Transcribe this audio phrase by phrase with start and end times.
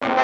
[0.00, 0.16] Hello，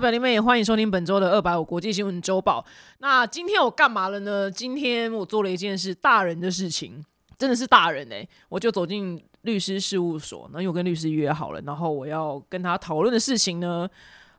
[0.00, 2.64] 表弟妹，也欢迎收听本周的二百五国际新闻周报。
[3.00, 4.50] 那今天我干嘛了呢？
[4.50, 7.04] 今天我做了一件事，大人的事情，
[7.36, 13.86] 真的是大人哎、我就走进律师事务所，然后因为我跟律师约好了，然后我要跟他讨论的事情呢，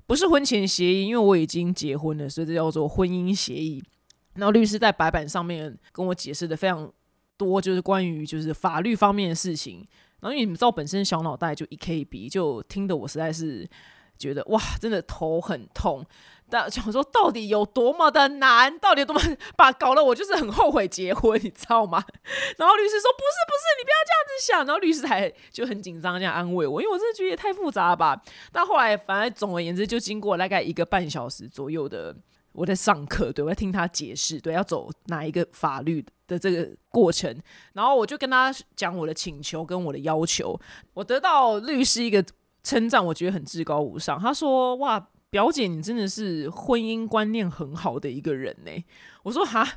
[0.09, 3.79] 不是婚前协议，因为我已经结婚了，所以这叫做婚姻协议。
[4.33, 6.91] 然后律师在白板上面跟我解释的非常
[7.37, 9.87] 多，就是关于就是法律方面的事情。
[10.19, 13.69] 然后因为你们知道，本身小脑袋就一 KB，就听得我实在是
[14.17, 16.03] 觉得哇，真的头很痛。
[16.49, 19.21] 但想说到底有多么的难，到底有多么
[19.55, 22.03] 把搞得我就是很后悔结婚，你知道吗？
[22.57, 24.65] 然后律师说不是不是，你不要这样子想。
[24.65, 28.21] 然后律师还就很紧张这样安慰我，因为我真的觉得也太复杂吧。
[28.51, 32.15] 但后来反正总而言之，就经过大概一个半小时左右的
[32.51, 37.35] 我在上课，对我在听他解释，对要走哪一个法律的这个过程，
[37.73, 40.59] 然后我就跟他讲我的请求跟我的要求，
[40.93, 42.23] 我得到律师一个
[42.63, 44.19] 称赞，我觉得很至高无上。
[44.19, 48.71] 他说：“哇，表姐，你真的是婚姻观念很好的一个人呢。”
[49.23, 49.67] 我说：“哈，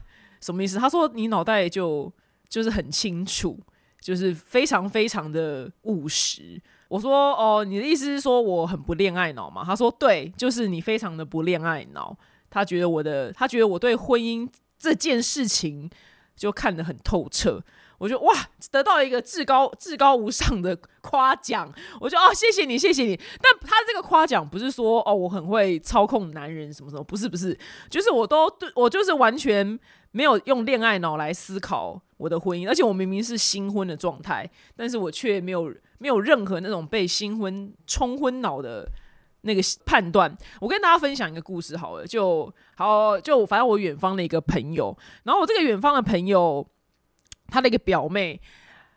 [0.40, 2.12] 什么意思？”他说：“你脑袋就
[2.48, 3.58] 就是很清楚，
[4.00, 12.16] 就是非常非常的务实。”我说：“哦，你的意思是说我很不恋爱脑吗？”他说：“对，就是你非常的不恋爱脑。”
[12.50, 14.46] 他觉得我的，他觉得我对婚姻
[14.78, 15.88] 这件事情
[16.36, 17.62] 就看得很透彻。
[18.02, 18.34] 我就哇，
[18.72, 23.16] 得到一个至高至高无上的夸奖，我就哦，谢谢你，谢谢你。
[23.40, 27.56] 但他这个夸奖不是说哦，我很会操控男人什么什么，不是不是，
[27.88, 29.78] 就是我都对我就是完全
[30.10, 38.90] 没有用恋爱脑来思考我的婚姻，而且我明明是新婚的状态，但是我却没有没有任何那种被新婚冲昏脑的。
[39.44, 46.64] 那个判断，我跟大家分享一个故事好了，就好就反正我远方的一个朋友，然后我这个远方的朋友，
[47.52, 48.40] 他的一个表妹，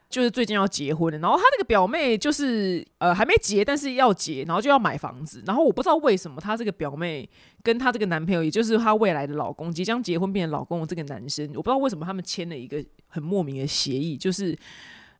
[0.10, 7.30] 就是最近要结婚了，然后他那个表妹就是呃还没结，但是要结，然后就要买房子，然后我不知道为什么他这个表妹
[7.62, 14.58] 跟他这个男朋友，也就是他未来的老公，即将结婚变成老公的这个男生，我不知道为什么他们签了一个很莫名的协议，就是。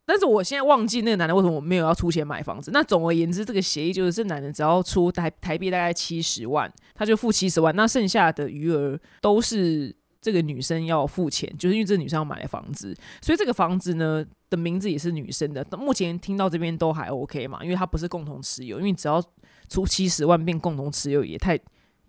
[0.08, 2.70] 但是我现在忘记那个男的为什么没有要出钱买房子。
[2.72, 9.92] 那总而言之，这个协议就是这男的只要出台台币大概七十万，他就付七十万，那剩下的余额都是
[10.26, 12.92] 这个女生要付钱，就是因为这个女生要买房子，
[13.22, 15.64] 所以这个房子呢的名字也是女生的。
[15.78, 19.22] 目前听到这边都还 OK 嘛，因为它不是共同持有，因为只要
[19.68, 21.56] 出七十万变共同持有也太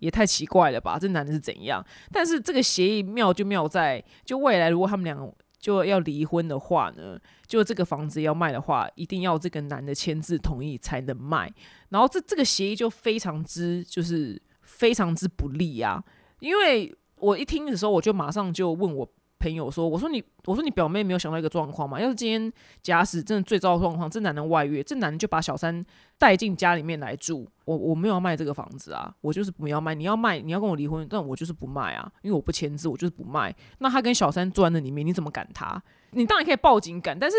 [0.00, 0.98] 也太奇怪了吧？
[0.98, 1.80] 这男的是怎样？
[2.10, 7.16] 但是这个协议妙就妙在，就未来如果他们两个就要离婚的话呢？
[7.46, 11.48] 就这个房子要卖的话，一定要这个男的签字同意才能卖。
[11.90, 16.02] 然后这这个协议就非常之就是非常之不利啊！
[16.40, 19.08] 因为我一听的时候，我就马上就问我
[19.40, 22.00] 朋友说：“我说你，我说你表妹没有想到一个状况吗？
[22.00, 22.52] 要是今天
[22.82, 25.84] 假使真的最糟的状况，这男的外遇，这男的就把小三
[26.18, 29.94] 带进家里面来住，我我没有要卖这个房子啊，我就是不要卖。
[29.94, 33.54] 你要卖，你要跟我离婚，但我就是不卖啊，因为我不签字，我就是不卖。
[33.78, 35.80] 那他跟小三住在里面，你怎么赶他？
[36.10, 37.36] 你当然可以报警赶，但是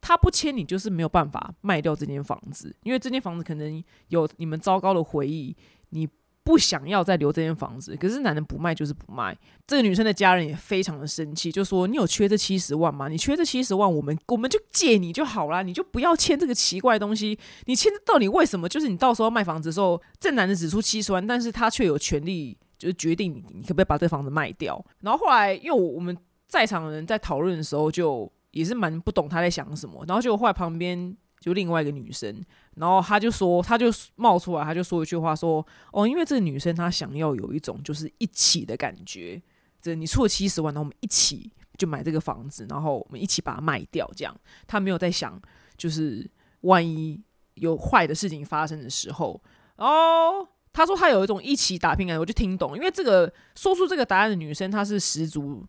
[0.00, 5.56] 他不签，你就是没有办法卖掉这间房子，因为这间房子可能有你们糟糕的回忆，
[5.90, 6.08] 你
[6.44, 7.96] 不想要再留这间房子。
[7.96, 9.36] 可是男人不卖就是不卖，
[9.66, 13.08] 这个女生的家人也非常的生气，就说你有缺这七十万吗？
[13.08, 17.38] 你缺这七十万，我们我们就借你就好啦，你就不要签这个奇怪的东西。
[17.66, 18.68] 你签到底为什么？
[18.68, 24.84] 就是你到时候卖房子的时候，这男的只出七十万，但是他却有权利就是决定你可不可以把这房子卖掉。
[25.00, 26.16] 然后后来因为我我们。
[26.48, 30.04] 在场的人在讨论的时候，就也是蛮不懂他在想什么。
[30.06, 32.42] 然后就后来旁边就另外一个女生，
[32.76, 39.42] 然后他就说，他就冒出来，他就说一句话，说：“哦，因为这个女生她想要有一种就是一起的感觉，
[39.80, 44.34] 这你出了七十万，然后我们一起就买这个房子，然后我们一起把它卖掉，这样。
[44.66, 45.38] 他没有在想，
[45.76, 46.30] 就是
[46.60, 47.20] 万一
[47.54, 49.42] 有坏的事情发生的时候，
[49.76, 55.66] 哦。”他说他有一种一起打拼感，我就听懂，因为这个说出这个答案的女生，她是十足。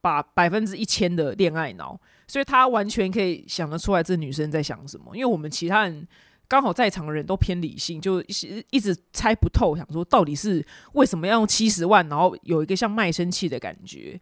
[0.00, 5.16] 把百分之一千的恋爱脑，所以他完全可以想得出来这女生在想什么。
[5.16, 6.06] 因为我们其他人
[6.46, 14.20] 刚好在场的人都偏理性，就一一直猜不透，想说到底是为什么要用七十万，然后有一个像卖身契的感觉。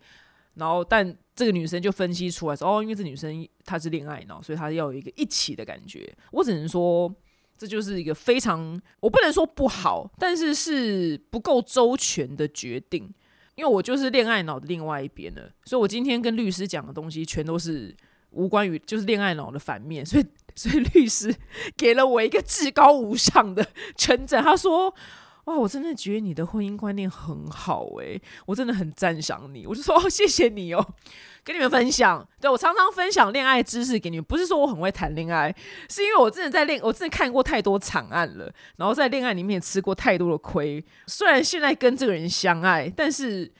[0.55, 7.15] 然后，但这个女生就分析出来说：“哦，因为这女生她是恋爱脑，所以她要有一个一起的感觉。”我只能说，
[7.59, 13.13] 这就是一个非常我不能说不好，但是是不够周全的决定。
[13.57, 17.95] 因为我就是恋爱脑的另外一边的，所以我今天跟律师讲的东西全都是
[18.31, 20.25] 无关于就是恋爱脑的反面，所以
[20.55, 21.35] 所以律师
[21.77, 23.67] 给了我一个至高无上的
[23.97, 24.95] 称赞，他说。
[25.47, 29.65] 哇，我真的觉得你的婚姻观念很好诶，我真的很赞赏你。
[29.65, 30.85] 我就说，谢谢你哦，
[31.45, 32.27] 跟你们分享。
[32.41, 35.55] 对我常常分享恋爱知识给你们，不是说我很会谈恋爱，
[35.89, 40.85] 是因为我真的在恋，我真的看过太多惨案了，然后在恋爱里面吃过太多的亏。
[41.07, 43.53] 虽然现在跟这个人相爱，但是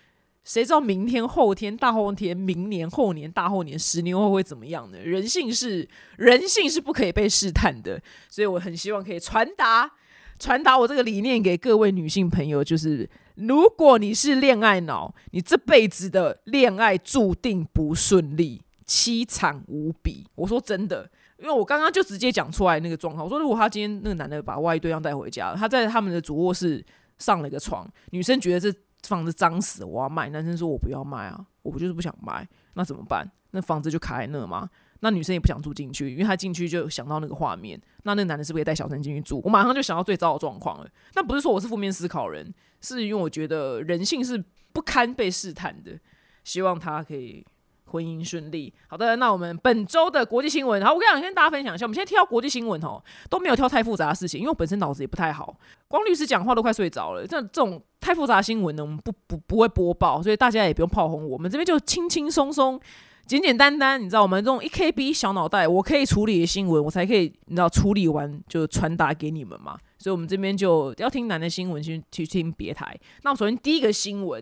[0.43, 4.99] 谁知道明天、后天、大后天、明年、后年、大后年、十年后会怎么样呢？
[4.99, 9.93] 人性是人性是不可以被试探的，所以我很希望可以传达。
[10.39, 20.27] 传达我这个理念给各位女性朋友，就是如果你是恋爱脑，你这辈子的恋爱注定不顺利，凄惨无比。
[20.35, 23.25] 我说真的，因为我刚刚就直接讲出来那个状况。
[23.25, 26.85] 我说，如果他今天那个男的把外遇对象带回家，他在他们的主卧室
[27.19, 30.29] 上了一个床，女生觉得这房子脏死，我要卖。
[30.31, 33.31] 男生说我不要卖啊，我不就是不想卖，那怎么办？
[33.53, 34.69] 那房子就卡在那吗？
[35.01, 37.81] 那女生也不想住进去，因为她进去就想到那个画面。
[38.05, 39.41] 那那男的是不是也带小三进去住？
[39.45, 40.89] 我马上就想到最糟的状况了。
[41.15, 45.99] 那不是说我是负面思考人，是因为我觉得人性是不堪被试探的。
[46.45, 47.45] 希望他可以
[47.87, 48.73] 婚姻顺利。
[48.87, 51.85] 好的，那我们本周的国际新闻，好，我跟你跟大家分享一下。
[51.85, 55.59] 我们现在挑国际新闻哦，都没有挑太复杂的事情，因为我本身脑子也不太好，
[55.89, 57.27] 光律师讲话都快睡着了。
[57.27, 62.81] 这这种太复杂新闻呢，我们不不不会播报，所以大家也不用炮轰我们这边就轻轻松松。
[63.27, 69.77] 简简单单，你知道我们这种一 KB 小脑袋，我可以处理的新闻，我才可以，你知道处理完就传达给你们嘛。
[69.99, 72.97] 所以，我们这边就要听男的新闻，去去听别台。
[73.23, 74.41] 那我首先第一个新闻，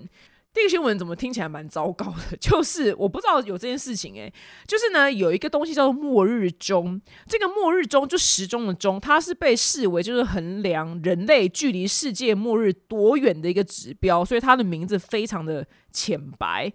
[0.53, 2.37] 第一个新闻怎么听起来蛮糟糕的？
[2.37, 4.31] 就是我不知道有这件事情，诶，
[4.67, 16.71] 就是呢有一个东西叫做末日钟，这个末日钟就时钟的钟，它是被视为就是衡量人类距离世界末日多远的一个指标，所以它的名字非常的浅白。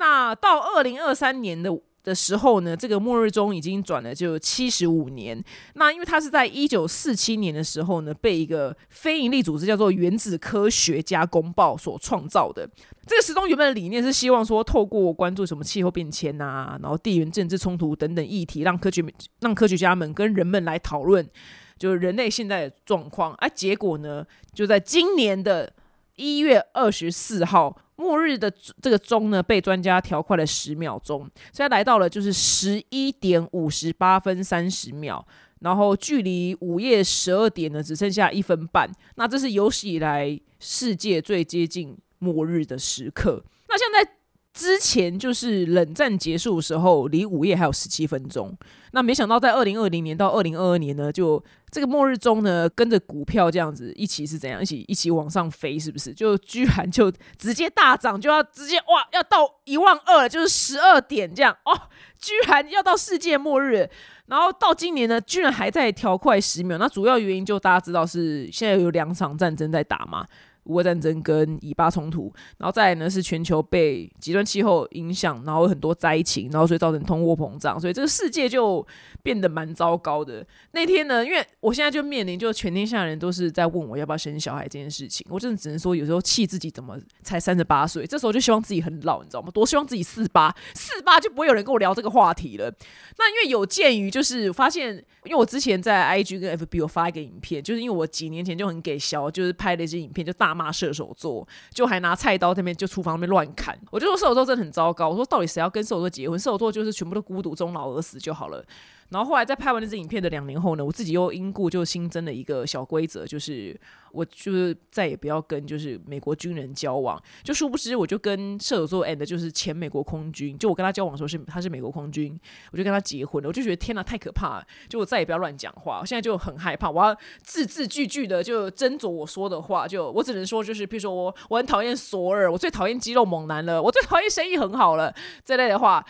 [0.00, 1.70] 那到二零二三年的
[2.02, 5.38] 的时候呢，这个末日钟已经转了就七十五年。
[5.74, 12.66] 那因为它是在一九四七年的时候呢，被一个非营利组织叫做原子科学家公报所创造的。
[13.06, 19.04] 这个时钟原本的理念是希望说，透过关注什么气候变迁啊，然后地缘政治冲突等等议题，让科学
[19.40, 21.28] 让科学家们跟人们来讨论，
[21.76, 23.34] 就是人类现在的状况。
[23.34, 24.24] 而结果呢，
[24.54, 25.70] 就在今年的
[26.16, 27.76] 一月二十四号。
[28.00, 28.50] 末日的
[28.80, 35.22] 这个钟呢，被专家调快了十秒钟，现在来到了就是十一点五十八分三十秒，
[35.60, 38.90] 然后距离午夜十二点呢，只剩下一分半。
[39.16, 43.44] 那这是有史以来世界最接近末日的时刻。
[43.68, 44.12] 那现在。
[44.52, 48.52] 之前就是冷战结束的时候，离午夜还有十七分钟。
[48.90, 56.12] 那没想到在二零二零年到二零二二年呢，就这个末日钟呢，跟着股票这样子一起是怎样，一起一起往上飞，是不是？
[56.12, 61.80] 就居然就直接大涨，就要直接哇，要到一万二，就是十二点这样哦，
[62.18, 63.88] 居然要到世界末日。
[64.26, 66.78] 然后到今年呢，居然还在调快十秒。
[66.78, 70.26] 那主要原因就大家知道是现在有两场战争在打嘛。
[70.64, 78.86] 俄乌战争跟以巴冲突，然后再来呢是全球被极端气候影响，然后很多灾情，然后所以造成通货膨胀，所以这个世界就
[79.22, 80.46] 变得蛮糟糕的。
[80.72, 89.50] 那天呢，因为我现在就面临，就全天下人都是在问我要不要生小孩这件事情，我真的只能说有时候气自己怎么才三十八岁，这时候就希望自己很老，你知道吗？
[89.50, 92.72] 多希望自己四八四八就不会有人跟我聊这个话题了。
[93.18, 100.50] 那因为有鉴于就是发现，因为我之前在 IG 跟 FB 有发一个影片，就是因为我几年前就很给削，就是拍了一支影片，就大。
[100.60, 105.08] 骂射手座，就还拿菜刀那边就厨房那边乱砍，我就说射手座真的很糟糕。
[105.08, 106.38] 我说到底谁要跟射手座结婚？
[106.38, 108.62] 射手座就是全部都孤独终老而死就好了。
[109.10, 113.78] 然后后来在拍完那支影片的两年后呢，我自己又因故就新增了一个小规则，就是
[114.12, 117.20] 我就是再也不要跟就是美国军人交往。
[117.42, 122.38] 就殊不知我就跟射手座 and 就是前美国空军，就我跟他交往的时候是他是美国空军，
[122.72, 123.48] 我就跟他结婚了。
[123.48, 124.66] 我就觉得天哪，太可怕了！
[124.88, 125.98] 就我再也不要乱讲话。
[126.00, 129.88] 我现在就很害怕，我要字字句句的就斟酌我说的话。
[129.88, 135.12] 就我只能说，就是比如说我我很讨厌索尔，我最讨厌肌肉猛男了，我最讨厌生意很好了
[135.44, 136.06] 这类的话。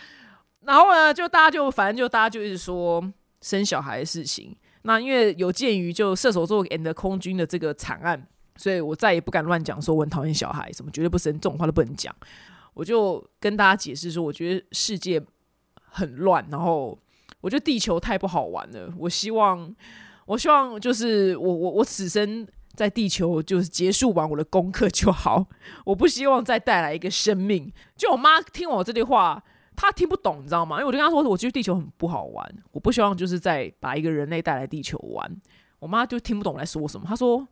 [0.65, 3.03] 然后呢，就大家就反正就大家就一直说
[3.41, 4.55] 生小孩的事情。
[4.83, 12.15] 那因为有鉴于就射手座 and 空军的这个惨案，所以我再也不敢乱讲说我很讨厌小孩，什么绝对不生这种话都不能讲。
[12.73, 15.21] 我就跟大家解释说，我觉得世界
[15.83, 16.97] 很乱，然后
[17.41, 18.93] 我觉得地球太不好玩了。
[18.97, 19.75] 我希望。
[20.27, 25.45] 我希望就是我我 我此生在地球就是结束完我的功课就好，
[25.83, 27.73] 我不希望再带来一个生命。
[27.97, 29.43] 就我妈听我这句话，
[29.81, 30.75] 她听不懂，你知道吗？
[30.75, 35.41] 因为我就跟她说，我觉得地球很不好玩，我不希望就是再把一个人类带来地球玩。
[35.79, 37.47] 我妈就听不懂我在说什么，她说：“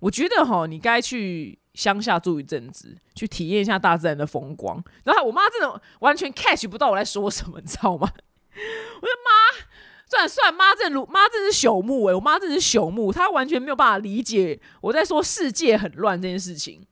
[0.00, 8.08] 我觉得哈，你该去乡下住一阵子，去体验一下大自然的风光。”然后我妈真的完全 catch 不到我在说什么，你知道吗？
[8.10, 9.66] 我说妈！
[10.06, 16.86] 算算妈真如妈真是朽木诶，我妈真是朽木，她完全没有办法理解我在说世界很乱这件事情。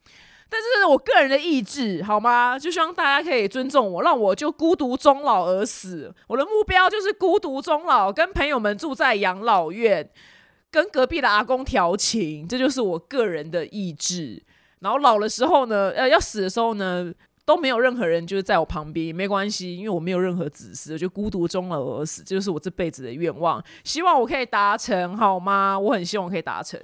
[0.53, 2.59] 但是我个人的意志，好吗？
[2.59, 6.15] 就希望大家可以尊重我，让我就孤独终老而死。
[6.27, 10.11] 我的目标就是孤独终老，跟朋友们住在养老院。
[10.71, 14.43] 跟隔壁的阿公调情，这就是我个人的意志。
[14.79, 17.13] 然后老的时候呢，呃，要死的时候呢，
[17.45, 23.63] 都没有任何人就是在我旁边，没关系，因为我没有任何子嗣，就孤独终老而死，这就是我这辈子的愿望。
[23.85, 25.79] 希望我可以达成，好吗？
[25.79, 26.81] 我很希望我可以达成。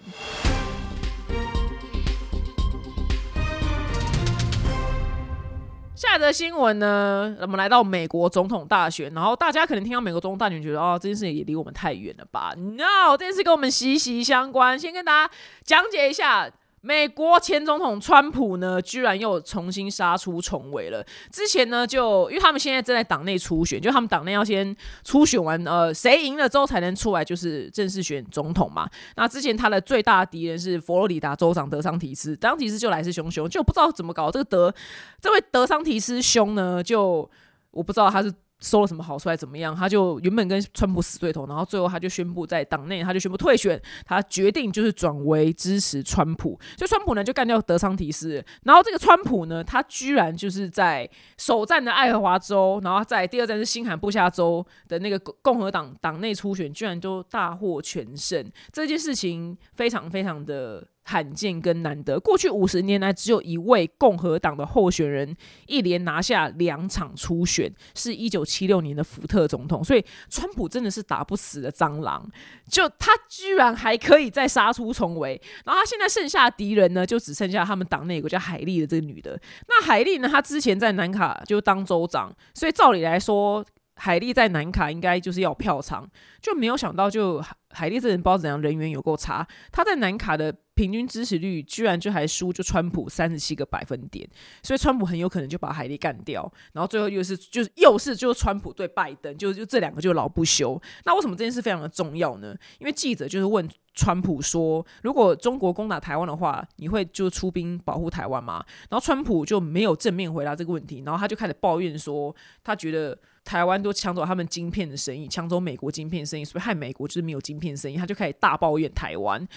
[5.98, 14.78] 下一则新闻呢，我们来到美国总统大选，然后大家可能听到美国总统大选，觉得哦，这件事情也离我们太远了吧？No，这件事跟我们息息相关。
[14.78, 15.32] 先跟大家
[15.64, 16.48] 讲解一下。
[16.80, 21.04] 美国前总统川普呢，居然又重新杀出重围了。
[21.32, 28.88] 之前呢，就因为他们现在正在党内初选，就他们党内要先初选完，呃，谁赢了之后才能出来，就是正式选总统嘛。
[29.16, 34.30] 那之前他的最大敌人是佛罗里达州长德桑提斯，德桑提斯就来势汹汹，就不知道怎么搞。
[34.30, 34.74] 这个德
[35.20, 37.28] 这位德桑提斯兄呢，就
[37.70, 38.32] 我不知道他是。
[38.60, 39.74] 收了什么好处还怎么样？
[39.74, 46.58] 他就原本跟川普死对头，然后最后他就宣布在党内，他就宣布退选，他决定就是转为支持川普。
[46.76, 58.50] 所以川普呢就干掉德桑提斯，然后这个川普呢，他居然就是在首战的爱荷华州，然后在第二站是新罕布夏州的那个共和党党内初选，居然都大获全胜。
[58.72, 60.86] 这件事情非常非常的。
[61.08, 65.34] 罕见跟难得，过去五十年来只有一位共和党的候选人
[65.66, 69.82] 一连拿下两场初选，是一九七六年的福特总统。
[69.82, 72.30] 所以川普真的是打不死的蟑螂，
[72.68, 75.40] 就他居然还可以再杀出重围。
[75.64, 79.40] 然后他现在剩下的敌人呢，就只剩下他们党内有个叫海莉的这个女的。
[79.66, 83.64] 那海莉呢，她之前在南卡就当州长，所以照理来说。
[83.98, 86.08] 海莉在南卡应该就是要票仓，
[86.40, 89.46] 就没有想到，就海莉这人不知道怎样，人缘有够差。
[89.72, 94.26] 他在南卡的平均支持率居然就还输就川普三十七个百分点，
[94.62, 96.50] 所以川普很有可能就把海莉干掉。
[96.72, 100.80] 然后最后又是就是又是就是川普对拜登，就就这两个就老不休。
[101.04, 102.54] 那为什么这件事非常的重要呢？
[102.78, 108.64] 因为记者就是问川普说，如果中国攻打台湾的话，你会就出兵保护台湾吗？
[108.88, 113.18] 然后川普就没有正面回答这个问题，然后他就开始抱怨说，他觉得。
[113.48, 119.48] 台湾都抢走他们晶片的生意，抢走美国晶片生意，所以害美国就是没有晶片生意，他就开始大抱怨台湾。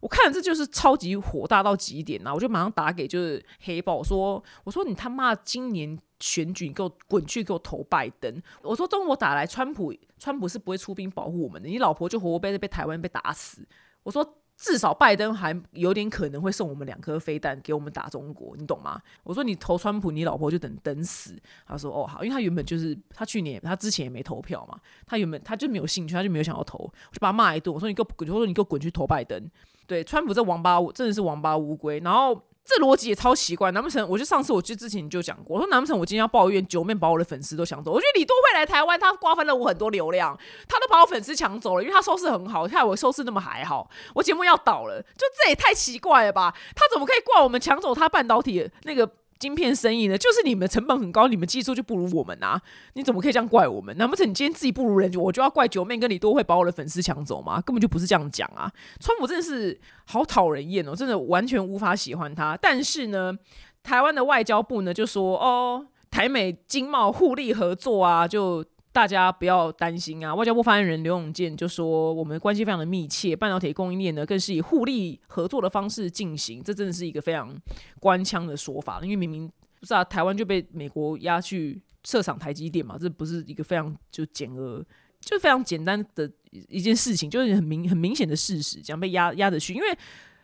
[0.00, 2.34] 我看这就是超级火大到极点呐！
[2.34, 8.42] 我就马上打给就是黑豹，说我说你他妈今年选举你给我滚去给我投拜登！
[8.60, 13.66] 我说中国打来，川普川普是不会出兵保护我们的，你老婆就活活被被台湾被打死。
[14.02, 14.41] 我说。
[14.62, 19.02] 至少拜登还有点可能会送我们两颗飞弹给我们打中国，你懂吗？
[19.24, 21.36] 我说你投川普，你老婆就等等死。
[21.66, 27.74] 他说哦好，因为他原本就是他去年他之前也没投票嘛，他原本他就没有兴趣，他就没有想要投，我就把他骂一顿。
[27.74, 29.50] 我说你给我滚，我说你给我滚去投拜登。
[29.88, 32.40] 对，川普这王八真的是王八乌龟，然后。
[32.64, 34.06] 这逻辑也超奇怪，难不成？
[34.08, 37.90] 我就上次我去之前就讲过，我说难不成我今天要抱怨九面把我的粉丝都抢走？
[37.90, 40.38] 我觉得李多惠来台湾，她瓜分了我很多流量，
[40.68, 46.54] 她都把我粉丝抢走了，因为她收视很好，看我收视那么还好，我节目要倒了，就这也太奇怪了吧？
[46.76, 49.10] 她怎么可以怪我们抢走她半导体那个？
[49.42, 52.62] 晶片生意呢，就是你们成本很高，你们技术就不如我们啊！
[52.92, 53.96] 你怎么可以这样怪我们？
[53.98, 57.60] 难不成你今天自己不如人，我就要怪九妹跟李多会把我的粉丝抢走吗？
[57.60, 58.70] 根本就不是这样讲啊！
[59.00, 62.56] 川普真的是好讨人厌哦，真的完全无法喜欢他。
[62.62, 63.36] 但是呢，
[63.82, 68.64] 台湾的外交部呢就说哦，台美经贸互利合作啊，就。
[68.92, 70.34] 大家不要担心啊！
[70.34, 76.62] 外交部发言人刘永健就说：“我们关系非常的密切，半导体供应链呢更是以互利合作的方式进行。
[76.62, 77.56] 这真的是一个非常
[77.98, 84.84] 官腔的说法，因为明明不是啊，台湾就被美国压去设厂台积电嘛，这不是一个非常就简而
[85.20, 86.30] 就非常简单的
[86.68, 89.72] 一件事情，就是很明很明显的事实，这样被压压着去。
[89.72, 89.90] 因为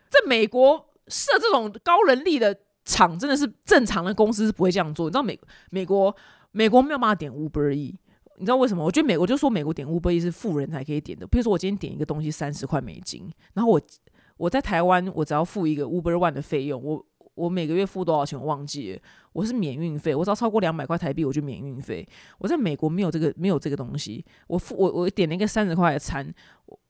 [0.08, 5.08] 在美国设这种高人力的厂，真的是正常的公司是不会这样做。
[5.08, 5.38] 你知道美
[5.68, 6.16] 美国
[6.50, 7.94] 美国没有办法点 Uber E。”
[8.38, 8.84] 你知道为什么？
[8.84, 11.26] 我觉得美，我就说美国点 Uber 是富人才可以点的。
[11.26, 13.80] 比如说，我今天点一个东西三十块美金，然后我
[14.36, 17.04] 我在台湾，我只要付一个 Uber One 的费用，我
[17.34, 19.00] 我每个月付多少钱我忘记了，
[19.32, 22.08] 我是免运费，我只要超过两百块台币我就免运费。
[22.38, 26.32] 我在美国没有这个没有这个东西，我付我我点了一个三十块的餐。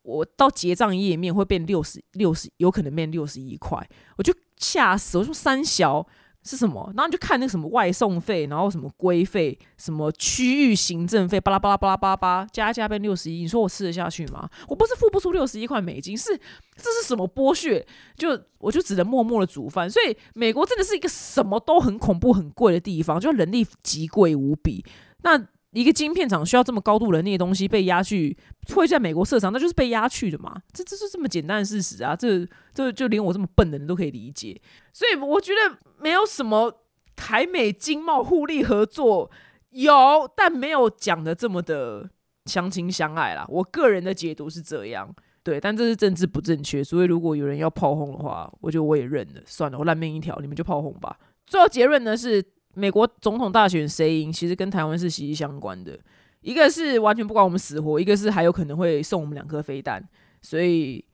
[0.03, 3.79] 我到结账页面会变六十六十，有可能变六十一块，
[4.17, 6.07] 我就吓死，我说三小。
[6.45, 6.91] 是什么？
[6.97, 13.43] 然后你就看那个什么外送费，然后什么规费，什么区域行政费，巴拉巴拉巴拉巴拉巴，加加变六十一。
[13.43, 14.49] 你说我吃得下去吗？
[14.69, 16.35] 我不是付不出六十一块美金，是
[16.77, 17.87] 这是什么剥削？
[18.17, 19.91] 就我就只能默默的煮饭。
[19.91, 24.85] 所以美国真的是一个什么都很恐怖、很贵的地方，就人力极贵无比。
[25.23, 25.39] 那
[25.73, 28.35] 一个晶片厂需要这么高度能力的东西被压去，
[28.75, 30.57] 会在美国设厂，那就是被压去的嘛？
[30.73, 32.17] 这这是这么简单的事实啊！
[32.17, 34.59] 这这就连我这么笨的人都可以理解。
[34.95, 36.83] 所以我觉得没有什么
[37.15, 39.31] 台美经贸互利合作
[39.71, 39.93] 有，
[40.35, 42.09] 但没有讲的这么的
[42.47, 43.45] 相亲相爱啦。
[43.49, 46.83] 我个人的解读是这样，对，但这是政治不正确。
[46.83, 51.19] 所以如果有人要炮轰的话，我觉得我也认了，算了，我烂命一条，你们就炮轰吧。
[51.47, 52.43] 最后结论呢是。
[52.79, 55.99] 美国总统大选谁赢，其实跟台湾是息息相关的。
[56.41, 60.03] 一个是完全不管我们死活，一个是还有可能会送我们两颗飞弹。
[60.41, 61.05] 所以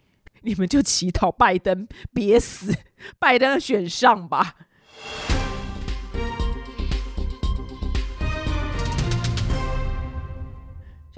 [0.42, 2.70] 你们就祈祷拜登别死，
[3.18, 4.56] 拜登选上吧。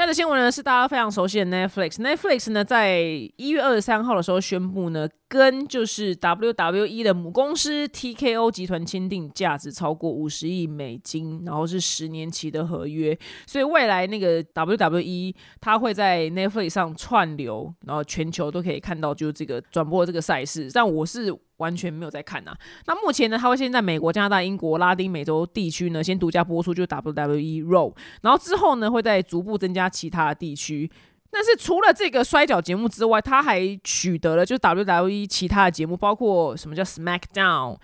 [0.07, 1.95] 的新闻呢是大家非常熟悉的 Netflix。
[1.95, 3.01] Netflix 呢在
[3.37, 13.19] 一月二十三号的时候宣布呢，跟就是 WWE 的母公司 TKO 集团签订价值超过五十亿美金，然后是十年期的合约。
[13.47, 20.71] 所以未来那个 WWE 它会在 Netflix 上串流，然后全球都可以看到就是这个转播这个赛事。
[20.73, 21.37] 但我是。
[21.59, 22.55] 完全没有在看呐。
[22.87, 27.95] 那目前呢，它会先在美国、加拿大、英国、拉丁美洲地区呢，先独家播出，就是 WWE Raw。
[28.23, 30.91] 然后之后呢，会再逐步增加其他的地区。
[31.31, 37.77] 但是除了这个摔角节目之外，他还取得了就 WWE 其他的节目，包括什么叫 SmackDown。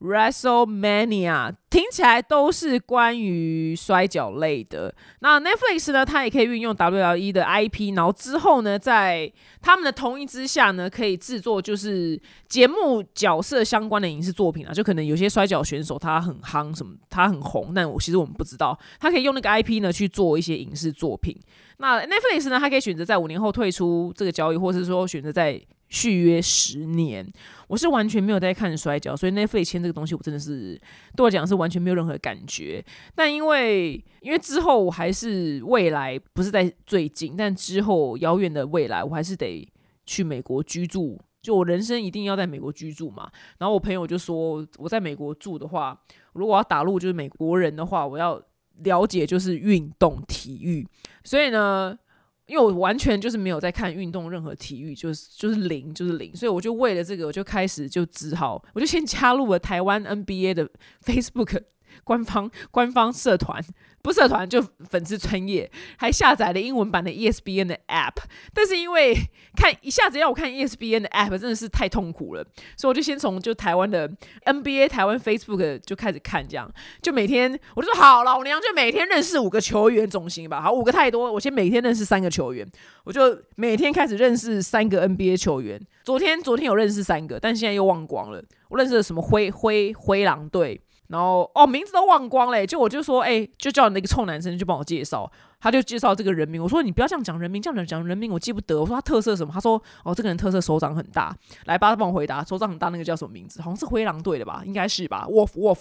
[0.00, 4.94] WrestleMania 听起来都是关于摔跤类的。
[5.20, 14.72] 那 Netflix 呢，它也可以运用 WWE 的 IP，然后之后呢，在他们的同意之下呢，可以制作就是节目角色相关的影视作品啊。
[14.72, 21.34] 就可能有些摔跤选手他很夯，什么他很红，但我其实我们不知道，他可以用那个 IP 呢去做一些影视作品。
[21.78, 27.26] 那 Netflix 呢，它可以选择在五年后退出这个交易，或是说选择在续约十年。
[27.68, 30.80] 我是完全没有在看摔跤，所以 Netflix 签这个东西，我真的是
[31.16, 32.84] 对我讲是完全没有任何感觉。
[33.14, 39.68] 但因为因为之后我还是未来不是在最近，但之后遥远的未来，我还是得
[40.04, 41.20] 去美国居住。
[41.42, 43.30] 就我人生一定要在美国居住嘛。
[43.58, 46.00] 然后我朋友就说，我在美国住的话，
[46.32, 48.40] 如果要打入就是美国人的话，我要
[48.84, 50.86] 了解就是运动体育。
[51.24, 51.98] 所以呢。
[52.46, 60.68] 因为我完全就是没有在看运动，任何体育就是就是零就是零，所以我就为了这个，我就开始就只好，我就先加入了台湾 NBA 的
[61.04, 61.60] Facebook
[62.04, 63.64] 官方官方社团。
[64.06, 68.14] 不社团就粉丝专业，还下载了英文版的 ESPN 的 App，
[68.54, 69.16] 但是因为
[69.56, 72.44] 看一下子要我看 ESPN 的 App 真的是太痛苦了，
[72.76, 74.08] 所以我就先从就台湾的
[74.44, 76.70] NBA 台湾 Facebook 就开始看，这样。
[77.02, 82.64] 就每天我就说好，老娘就每天认识五个球员总行吧，好五个太多，我先每天认识三个球员，
[83.02, 90.80] 我就每天开始认识三个 NBA 球员，昨天昨天有认识三个，但现在又忘光了，我认识了什么灰灰灰狼队。
[91.08, 96.62] 然后哦，名字都忘光嘞，就我就说，哎，就叫那个臭男生就帮我介绍，他就介绍这个人名。
[96.62, 98.80] 我说你不要这样讲人名，这样讲人名我记不得。
[98.80, 99.52] 我说他特色什么？
[99.52, 101.34] 他说哦，这个人特色手掌很大。
[101.66, 103.62] 来吧，他帮我回答，手掌很大那个叫什么名字？
[103.62, 104.62] 好像是灰狼队的吧？
[104.64, 105.80] 应该是吧？Wolf Wolf，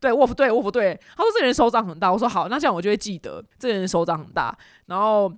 [0.00, 0.98] 对 Wolf 对 Wolf 对。
[1.16, 2.12] 他说这个人手掌很大。
[2.12, 4.56] 我说好，那这样我就会记得这个人手掌很大。
[4.86, 5.32] 然后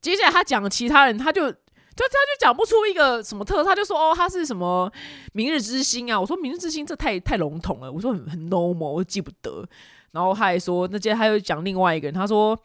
[0.00, 1.52] 接下来他讲其他人，他就。
[1.98, 4.90] 就他就讲不出一个什么特，他就说哦，他是什么
[5.32, 6.20] 明日之星啊？
[6.20, 9.68] 我说明日之星这太太笼统了，我说很很 normal，我记不得。
[10.12, 12.56] 然后他还说，那接着他又讲另外一个人，他说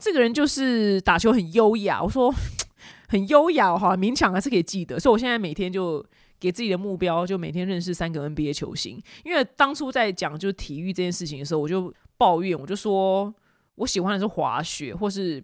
[0.00, 2.02] 这个人就是打球很优雅。
[2.02, 2.34] 我说
[3.08, 4.98] 很优雅哈，勉强还是可以记得。
[4.98, 6.04] 所以我现在每天就
[6.40, 9.00] 给自己的目标，就每天认识三个 NBA 球星。
[9.24, 13.32] 因为当初在讲就是体育这件事情的时候，我就抱怨，我就说
[13.76, 15.42] 我喜欢的是滑雪，或是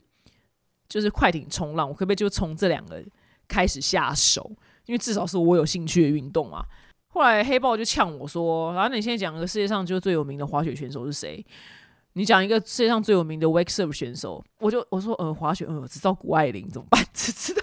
[0.89, 3.03] 就是快艇冲浪，我可不可以就冲这两个？
[3.49, 4.51] 开始下手，
[4.87, 6.65] 因为至少是我有兴趣的运动啊。
[7.09, 11.45] 后来黑豹就呛我说：“然后你现在讲个世界上就最有名的滑雪选手是谁？
[12.13, 17.03] 你讲一个世界上最有名的 wake surf 选手。”我就我说：“呃，滑雪，呃，只知道谷爱凌怎么办？
[17.15, 17.63] 只知道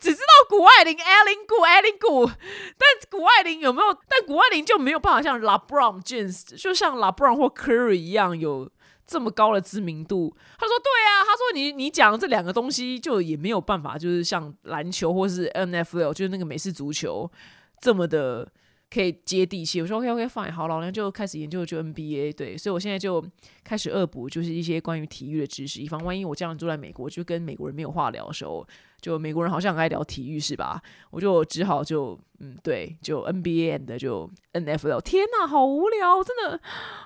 [0.00, 2.30] 只知道谷爱凌，Ellen 谷，Ellen 谷。
[2.78, 3.92] 但谷爱凌有没有？
[4.08, 8.70] 但谷爱凌就没有办法像 LeBron James，就像 LeBron 或 Curry 一样有。”
[9.12, 17.30] 这么高的知名度，他说对啊，他说你你讲这两个东西就也没有办法，就是像篮球或是 N F L，就是那个美式足球
[17.78, 18.50] 这么的
[18.92, 19.80] 可以接地气。
[19.80, 22.34] 我说 OK OK fine，好，老娘就开始研究就 NBA。
[22.34, 23.24] 对，所以我现在就
[23.64, 28.66] 开始恶补，就是一些关于体育的知识，以防万一我这样住在美国，就跟美国人没有话聊的时候，
[29.00, 30.82] 就美国人好像很爱聊体育是吧？
[31.10, 35.00] 我就只好就嗯，对，就 NBA 的就 NFL。
[35.00, 36.60] 天哪，好无聊，真的，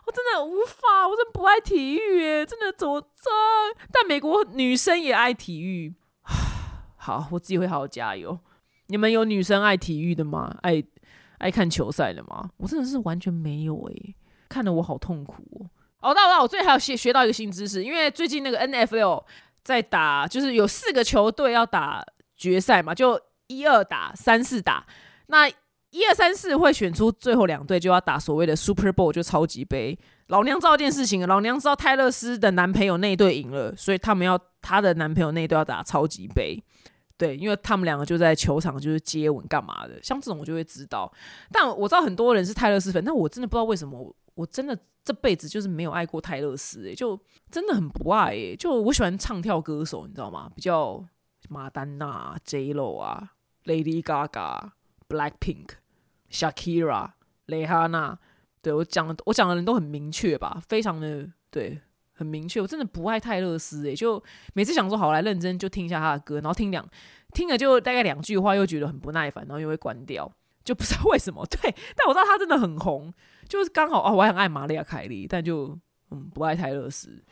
[0.07, 3.31] 我真的无法，我真的不爱体育，耶，真的怎么这？
[3.93, 5.95] 但美国女生也爱体育。
[6.99, 8.39] 好，我自己会好好加油。
[8.89, 10.57] 你们有女生爱体育的吗？
[10.63, 10.83] 爱
[11.39, 12.51] 爱看球赛的吗？
[12.57, 14.15] 我真的是完全没有诶，
[14.49, 15.71] 看得我好痛苦哦。
[16.01, 19.25] 哦，那那我最近还有学学到一个新知识，因为最近那个 NFL
[19.65, 22.05] 在打，就是有四个球队要打
[22.37, 24.87] 决赛嘛，就一二打，三四打。
[25.29, 25.49] 那
[25.91, 29.99] 一二三四会选出最后两队，就要打所谓的 Super Bowl，就超级杯。
[30.29, 36.63] 老娘知道一件事情，老娘知道泰勒斯的男朋友那队赢了，所以他们要他的男朋友那队要打超级杯。
[37.19, 41.11] 对，因为他们两个就在球场就是接吻干嘛的，像这种我就会知道。
[41.51, 47.19] 但我知道很多人是泰勒斯粉，但我真的不知道为什么，我真的这辈子就是没有爱过泰勒斯，诶，就
[47.51, 50.51] 真的很不爱，诶，就我喜欢唱跳歌手，你知道吗？
[50.55, 51.03] 比较
[51.49, 53.33] 马丹娜、J Lo 啊、
[53.65, 54.71] Lady Gaga、
[55.09, 55.69] Black Pink、
[56.31, 57.13] Shakira、
[57.47, 58.19] 蕾哈娜。
[58.61, 61.81] 对我讲的，我讲的人都很明确吧，非常的对。
[62.17, 64.21] 很明确，我真的不爱泰勒斯诶，就
[64.55, 66.89] 每次想说好来认真就听一下他的歌，然后听两
[67.35, 70.33] 听了就大概两句话，又觉得很不耐烦，然后又会关掉，
[70.65, 71.45] 就不知道 为什么。
[71.47, 73.13] 对，但我知道他真的很红，
[73.47, 75.79] 就是刚好哦，我很爱玛利亚凯莉，但就
[76.11, 77.23] 嗯不爱泰勒斯。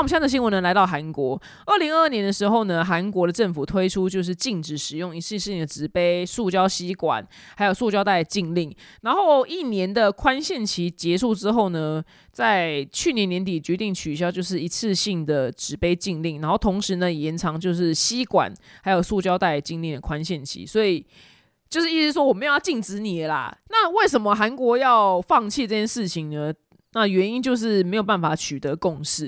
[0.00, 1.38] 我们现在的新闻呢，来到韩国。
[1.66, 7.22] 二零二二年的时候呢，韩国的政府推出就是禁止使用一次性的纸杯、塑胶吸管，
[7.54, 8.74] 还有塑胶袋禁令。
[9.02, 18.50] 然后一年的宽限期结束之后呢，在去年年底决定取消就是一次性的纸杯禁令，然后同时呢延长就是吸管
[18.82, 20.64] 还有塑胶袋禁令的宽限期。
[20.64, 21.04] 所以
[21.68, 23.54] 就是意思说我们要禁止你啦。
[23.68, 26.50] 那为什么韩国要放弃这件事情呢？
[26.92, 29.26] 那原因就是没有办法取得共识，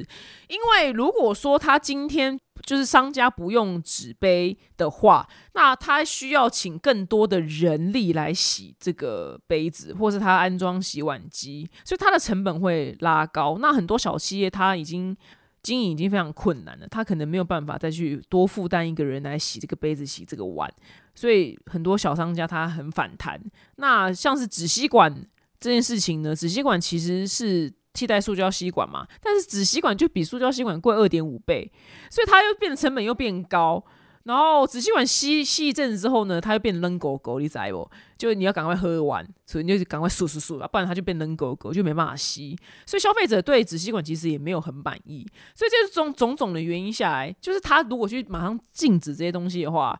[0.48, 13.56] 因为如果说他今天就是商家不用纸杯的话，那他需要请更多的人力来洗这个杯子，或是他安装洗碗机，所以他的成本会拉高。
[13.60, 15.16] 那很多小企业他已经
[15.62, 20.68] 经营已经非常困难了，他可能没有办法再去多负担一个人来洗这个杯子、洗这个碗，
[21.14, 23.40] 所以很多小商家他很反弹。
[23.76, 25.26] 那像是纸吸管。
[25.62, 31.70] 这件事情呢，纸吸管其实是替代塑胶吸管嘛，但是纸吸管就比塑胶吸管贵二点五倍，
[32.10, 33.84] 所以它又变成本又变高。
[34.24, 37.90] 然后纸吸管吸吸一阵子之后呢，它又变扔狗狗，你知不？
[38.18, 42.58] 就你要赶快喝完，所以你就赶快漱漱漱，不然它就变扔狗狗，就没办法吸。
[42.84, 45.24] 所以消费者对纸吸管其实也没有很满意。
[45.54, 49.96] 所以这是种种种的原因下来，就是他如果去马上禁止这些东西的话。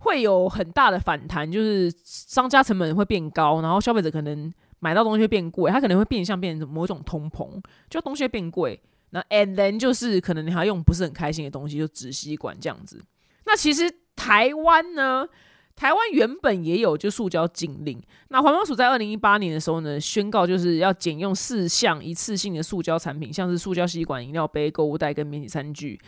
[0.00, 4.48] 会有很大的反弹，就是商家成本会变高，然后消费者可能。
[4.80, 7.60] 买到东西会变贵，它可能会变相变成某种通膨，
[7.90, 8.80] 就东西会变贵。
[9.10, 13.02] 那 and then 就是可能你还用不是很开心的东西，就纸吸管这样子。
[13.46, 15.26] 那其实台湾呢，
[15.74, 17.98] 台湾原本也有就塑胶禁令。
[18.28, 25.98] 那环保署在二零一八年的时候呢，宣告就是要减用四项一次性的塑胶产品，像是塑胶吸管、饮料杯、购物袋跟免洗餐具。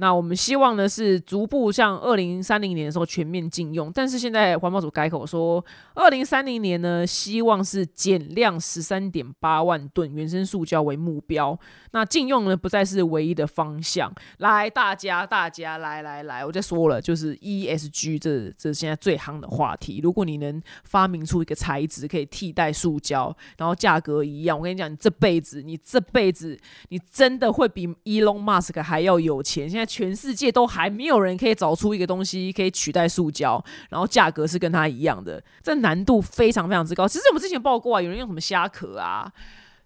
[0.00, 5.62] 那我们希望呢是逐步向二零三零年的时候全面禁用，但是现在环保署改口说，
[5.94, 11.58] 二零三零年呢希望是减量十三点八万吨原生塑胶为目标。
[11.90, 14.10] 那禁用呢不再是唯一的方向。
[14.38, 20.00] 来，大家大家来来来，我再说了，就是 ESG 这这现在最夯的话题。
[20.02, 26.58] 如果你能发明出一个材质可以替代塑胶，然后价格一样，我跟你讲，你这辈子你这辈子
[26.88, 29.68] 你真的会比 Elon Musk 还要有钱。
[29.68, 29.89] 现在。
[29.90, 37.08] 全世界都还没有人可以找出一个东西可以取代塑胶，然后价格是跟它一样的，这难度非常非常之高。
[37.08, 39.32] 其实我们之前报过啊，有人用什么虾壳啊，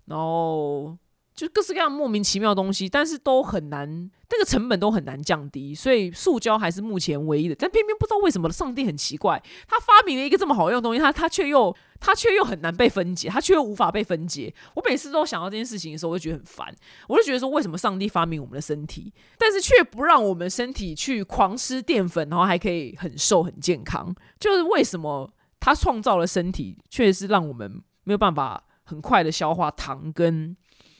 [0.04, 0.96] 然后。
[1.34, 7.54] 就各式各样莫名其妙的东西，但是都很难，那个成本都很难降低，所以塑胶还是目前唯一的。
[7.54, 14.52] 但偏偏不知道为什么，上帝很奇怪，他发明了一个这么好用的东西，他他却又他却又很难被分解，他却又无法被分解。
[14.74, 16.74] 我每次都想到这件事情的时候，我就觉得很烦。
[17.06, 24.12] 我就觉得说，为什么上帝发明我们的身体，但是却不让我们身体去狂吃淀粉，然后还可以很瘦很健康？
[24.40, 30.56] 就是为什么他创造了身体，却是让我们没有办法很快的消化糖跟。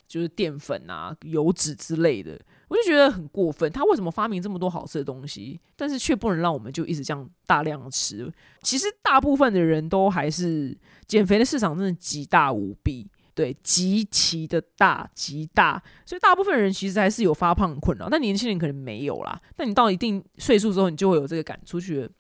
[0.07, 2.39] 就是淀粉啊、油脂之类的，
[2.69, 3.71] 我就觉得很过分。
[3.73, 8.33] 他为什么发明这么多好吃的东西，但是却不能让我们就一直这样大量吃？
[8.63, 13.09] 其实大部分的人都还是减肥的市场真的极大无比。
[13.37, 19.43] 对，极其的大，极大，所以大部分人其实还是有发胖困扰，但年轻人可能没有啦。
[19.57, 22.11] 但你到一定岁数之后，你就会有这个感触，觉得，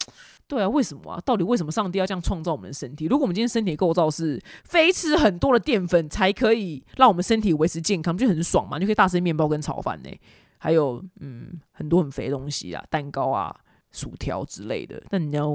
[0.46, 1.20] 对啊，为什么啊？
[1.24, 3.06] 到底为什么上帝要这样创造我们的身体？
[3.06, 8.78] 如果我们今天身体构造是非吃很多的淀粉才可以让我们身体维持健康，就很爽嘛？
[8.78, 10.10] 就可以大吃面包跟炒饭呢，
[10.58, 13.54] 还有嗯很多很肥的东西啊，蛋糕啊、
[13.90, 15.02] 薯条之类的。
[15.08, 15.48] 但你要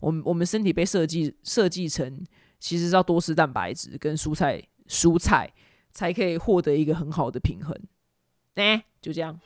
[0.00, 2.24] 我们我们身体被设计设计成，
[2.58, 5.52] 其实是要多吃蛋白质跟蔬菜蔬菜，
[5.92, 7.76] 才可以获得一个很好的平衡。
[8.56, 9.38] 哎，就这样。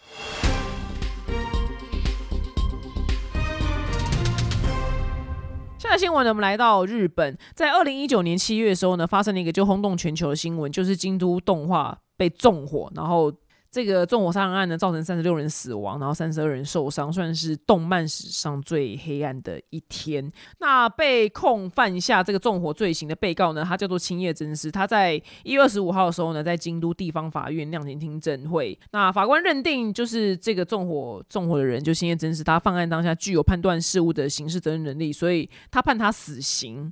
[5.79, 13.33] 下在新闻呢，我们来到日本，在二零一九年七月的时候呢，发生了一个就轰动全球的新闻，就是京都动画被纵火，然后。
[13.77, 20.33] 这个纵火杀人案呢，造成三十六人死亡，然后三十二人受伤，算是动漫史上最黑暗的一天。
[20.61, 24.71] 那被控犯下这个纵火罪行的被告呢，他叫做青叶真司。
[24.71, 36.91] 他在一月二十五号的时候呢，在京都地方法院量刑听证会，那法官认定就是这个纵火纵火的人就青叶真司，他犯案当下具有判断事物的刑事责任能力，所以他判他死刑。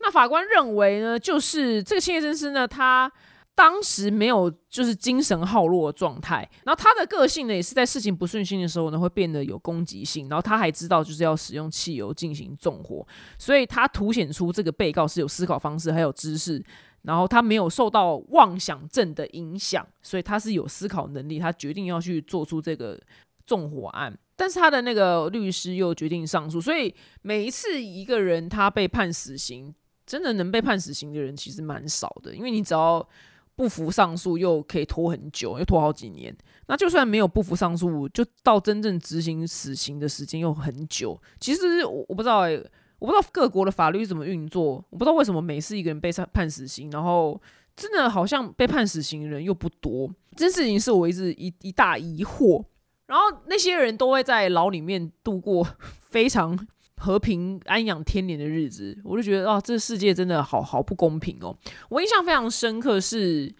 [0.00, 3.10] 那法官认为呢，就是这个青叶真司呢，他。
[3.56, 13.04] 当时没有就是精神耗弱的状态，然后他的个性呢，也是在事情不顺心的时候呢，会变得有攻击性，然后他还知道就是要使用汽油进行纵火，
[13.38, 16.62] 所以他凸显出这个被告是有思考方式还有知识，
[17.00, 23.00] 然后他没有受到妄想症的影响，所以他是有思考能力，他决定要去做出这个
[23.46, 33.08] 纵火案，但是他的那个律师又决定上诉，所以每一次一个人他被判死刑，真的能被判死刑的人其实蛮少的，因为你只要。
[33.56, 36.36] 不服上诉又可以拖很久，又拖好几年。
[36.68, 41.18] 那就算没有不服上诉，就到真正执行死刑的时间又很久。
[41.40, 42.52] 其实我我不知道哎，
[42.98, 44.84] 我不知道各国的法律怎么运作。
[44.90, 47.40] 我不知道为什么每次一个人被判死刑，然后
[47.74, 50.08] 真的好像被判死刑的人又不多。
[50.36, 52.62] 这件事情是我一直一一大疑惑。
[53.06, 55.66] 然后那些人都会在牢里面度过
[56.10, 56.68] 非常。
[56.96, 61.56] 和平安养天年的日子，我就觉得啊，这世界真的好好不公平哦。
[61.90, 63.54] 我印象非常深刻是，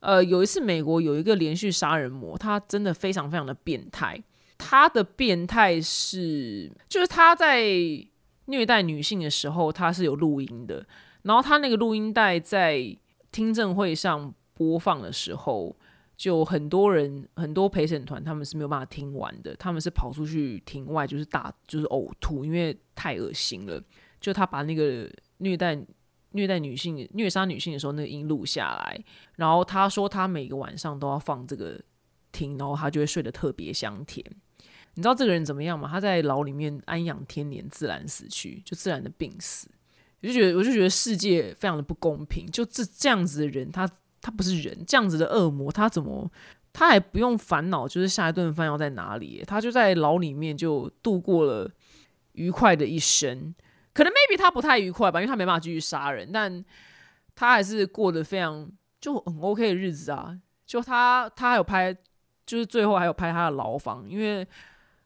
[0.00, 4.22] 呃，有一次美国有一个连续杀人魔，他真的非常非常的变态。
[4.56, 7.66] 他的变态是，就是他在
[8.46, 10.86] 虐待女性的时候，他是有录音的。
[11.22, 12.96] 然后他那个录音带在
[13.32, 15.76] 听证会上播放的时候。
[16.16, 23.78] 就很多人，很多陪审团他们是没有办法听完的，他们是跑出去庭外，就是大就是呕吐，因为太恶心了。
[24.18, 25.06] 就他把那个
[25.38, 25.78] 虐待
[26.30, 31.78] 虐待女性、虐杀女性的时候那个音录下来，然后他说他每个晚上都要放这个
[32.32, 34.24] 听，然后他就会睡得特别香甜。
[34.94, 35.86] 你知道这个人怎么样吗？
[35.86, 39.68] 他在牢里面安养天年，自然死去，就自然的病死。
[40.22, 42.46] 我就觉得，我就觉得世界非常的不公平。
[42.50, 43.86] 就这这样子的人，他。
[44.26, 46.28] 他不是人，这样子的恶魔，他怎么
[46.72, 49.44] 他还不用烦恼，就是下一顿饭要在哪里？
[49.46, 51.70] 他就在牢里面就度过了
[52.32, 53.54] 愉快的一生。
[53.92, 56.64] 可能 maybe 他不太愉快吧，因为他没办法继续杀人，但
[57.36, 58.68] 他还是过得非常
[59.00, 60.36] 就很 OK 的日子啊。
[60.66, 61.96] 就他他还有拍，
[62.44, 64.44] 就是最后还有拍他的牢房，因为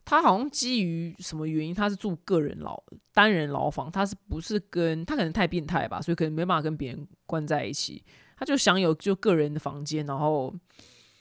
[0.03, 2.81] 他好像基于什么原因，他是住个人牢
[3.13, 8.03] 单人牢房，他是不是跟他可能太变态吧，所以可能没办法跟别人关在一起。
[8.41, 10.51] 他就享有就个人的房间，然后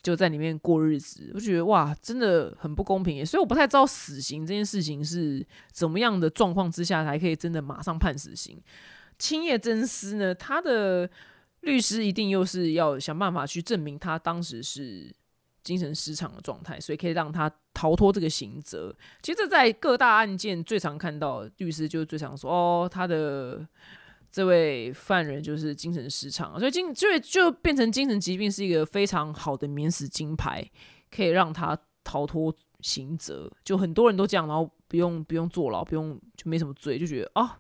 [0.02, 1.30] 就在里面过日子。
[1.34, 3.22] 我觉得哇，真的很不公平耶。
[3.22, 8.58] 所以我不太知道死刑这件事情是怎么样的状况之下才可以真的马上判死刑。
[9.18, 11.10] 青叶真司呢，他的
[11.60, 15.14] 律师一定又是要想办法去证明他当时是
[15.62, 18.96] 精神失常的状态，所以可以让他逃脱这个刑责。
[19.22, 23.68] 其实在各大案件最常看到律师就是最常说哦，他的。
[24.32, 30.64] 这位犯人就是精神失常，所以精就就变成精神疾病是一个非常好的免死金牌，
[31.10, 33.50] 可以让他逃脱刑责。
[33.64, 37.58] 就很多人都这样，然后不用不用坐牢，不用就没什么罪，就觉得啊，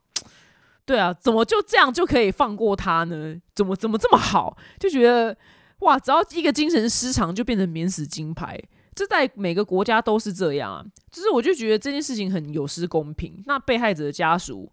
[0.84, 3.36] 对啊，怎么就这样就可以放过他呢？
[3.52, 4.56] 怎么怎么这么好？
[4.78, 5.36] 就觉得
[5.80, 8.56] 哇，只要一个精神失常就变成免死金牌，
[8.94, 10.86] 这在每个国家都是这样啊。
[11.10, 13.42] 就是我就觉得这件事情很有失公平。
[13.46, 14.72] 那被害者的家属。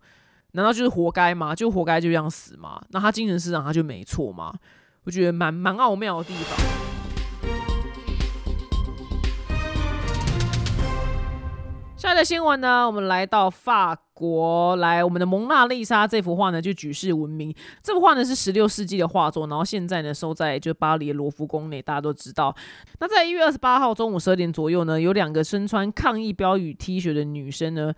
[0.54, 1.54] 难道就是活该吗？
[1.54, 2.82] 就活该就这样死吗？
[2.90, 4.54] 那他精神失常，他就没错吗？
[5.04, 6.58] 我觉得蛮蛮奥妙的地方。
[11.96, 17.54] 下一个新闻呢，我们来到法国来，我们的蒙娜丽莎这幅画呢就举世闻名。
[17.84, 22.56] 这幅画呢是十六世纪的画作，然后现在呢收在就巴黎罗浮宫内，大家都知道。
[23.00, 27.94] 那在一月二十八号中午十二点左右呢，有两个身穿抗议标语 T 恤的女生呢，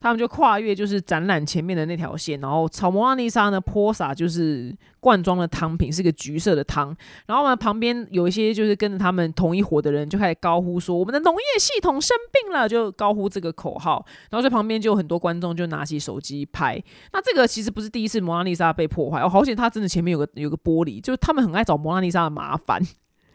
[0.00, 6.96] 她们就跨越就是展览前面的那条线，然后朝蒙娜丽莎呢泼洒就是罐装的汤品，是个橘色的汤。
[7.26, 14.06] 然后呢旁边有一些就是跟着他们同一伙的人就开始高呼说：“我们的农业系统生病了！”就高呼这个口号。
[14.30, 15.63] 然后在旁边就有很多观众就。
[15.64, 22.80] 就拿起手机拍，那这个其实不是第一次蒙娜丽莎被破坏哦，好险他真的前面有个有个玻璃，就是他们很爱找蒙娜丽莎的麻烦。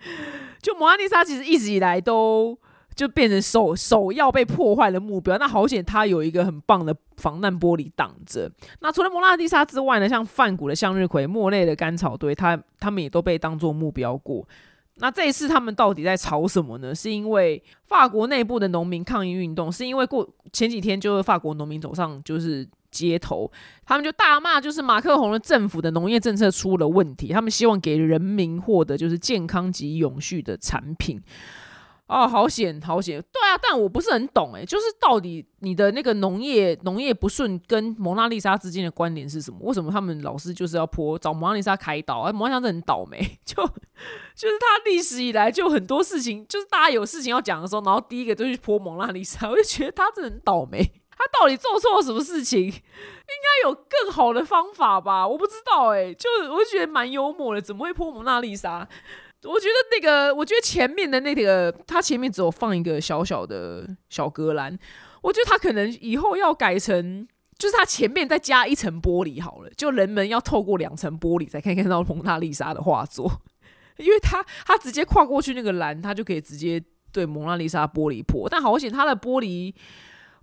[0.62, 2.58] 就蒙娜丽莎其实一直以来都
[2.94, 8.52] 就变成首首要被破坏的目标，那好险他有一个很棒的防弹玻璃挡着。
[8.82, 14.46] 那除了蒙娜丽莎之外呢，像梵谷的向日葵、莫内的甘草堆，他他们也都被当做目标过。
[15.00, 16.94] 那这一次他们到底在吵什么呢？
[16.94, 23.50] 是因为法国内部的农民抗议运动，是因为过前几天就是法国农民走上就是街头，
[23.86, 31.22] 他们就大骂就是马克宏的政府的农业政策出了问题，他们希望给人民获得就是健康及永续的产品。
[32.10, 33.24] 哦，好险，好险！
[33.32, 39.60] 对啊，但我不是很懂诶，就是到底你的那个农业农业不顺跟蒙娜丽莎之间的关联是什么？
[39.62, 42.22] 为什么他们老是就是要泼找蒙娜丽莎开刀？
[42.22, 50.92] 哎，蒙娜丽莎真很倒霉， 就就是他历史以来就很多事情，就是大家有事情要讲的时候，然后第一个就去泼蒙娜丽莎， 我就觉得他真的很倒霉。
[51.16, 52.62] 他到底做错了什么事情？
[52.64, 55.28] 应该有更好的方法吧？
[55.28, 58.88] 我不知道诶，就我就觉得蛮幽默的，怎么会泼蒙娜丽莎？
[59.44, 64.78] 我觉得那个，我觉得前面的那个，它前面只有放一个小小的小格栏，
[65.22, 73.42] 我觉得它可能以后要改成，就是它前面再加一层玻璃好了，就人们要透过两层玻璃才可以看到蒙娜丽莎的画作，
[73.98, 79.74] 因为它它直接跨过去那个栏，它就可以直接对蒙娜丽莎玻璃破，但好险它的玻璃。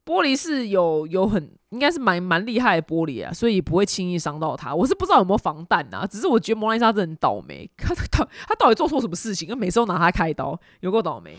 [0.07, 4.73] 玻璃是有有很应该是蛮蛮厉害的玻璃啊，所以不会轻易伤到他。
[4.73, 9.49] 我是不知道有没有防弹啊，只是我觉得莫拉莎真的很倒霉，他他他到底做错什么事情？
[9.49, 11.37] 跟每次都拿他开刀，有够倒霉。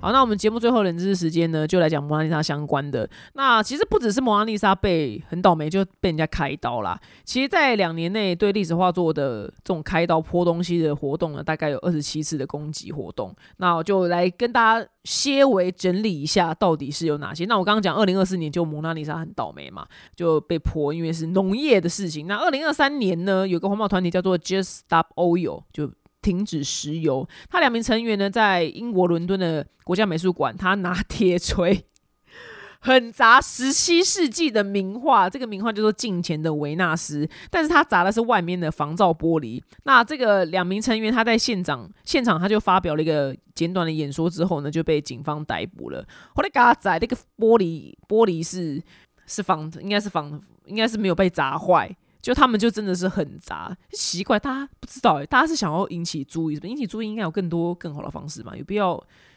[0.00, 3.08] 好，那我们节目最后冷知识时间呢，就来讲蒙娜丽莎相关的。
[3.32, 6.96] 那其实不只是蒙娜丽莎被很倒霉，就被人家开刀啦。
[7.24, 13.34] 其实，在两年内对历史画作的这种开刀泼东西的活动呢，大概有二十七次的攻击活动。
[13.56, 17.44] 那我就来跟大家些微整理一下，到底是有哪些。
[17.46, 19.84] 那我刚刚讲二零二四年就蒙娜丽莎很倒霉嘛，
[20.14, 22.28] 就被泼，因为是农业的事情。
[22.28, 25.90] 那二零二三年呢，有个环保团体叫做 Just Stop Oil，就
[26.28, 31.86] 停止石油，他两名成员呢，在英国伦敦的国家美术馆，他拿铁锤
[32.80, 39.62] 狠砸十七世纪的名画，这个名画叫做《镜前的维纳斯》，但是他砸的是外面的防噪玻璃。
[39.84, 46.06] 那这个两名成员他在现场现场他就发表了一个简短的演说之后呢，就被警方逮捕了。
[46.34, 48.82] 后来嘎仔那个玻璃玻璃是
[49.26, 51.96] 是防，应该是防，应该是没有被砸坏。
[52.20, 58.56] 就他们就真的是很杂，奇怪，大家不知道哎，大家是想要引起注意，引起注意应该有更多更好的方式嘛？
[58.56, 58.92] 有必要